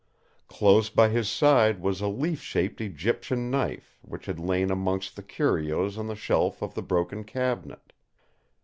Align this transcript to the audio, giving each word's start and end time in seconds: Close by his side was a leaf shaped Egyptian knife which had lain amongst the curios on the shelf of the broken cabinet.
Close 0.47 0.89
by 0.89 1.09
his 1.09 1.29
side 1.29 1.79
was 1.79 2.01
a 2.01 2.07
leaf 2.07 2.41
shaped 2.41 2.81
Egyptian 2.81 3.51
knife 3.51 3.99
which 4.01 4.25
had 4.25 4.39
lain 4.39 4.71
amongst 4.71 5.15
the 5.15 5.21
curios 5.21 5.95
on 5.95 6.07
the 6.07 6.15
shelf 6.15 6.63
of 6.63 6.73
the 6.73 6.81
broken 6.81 7.23
cabinet. 7.23 7.93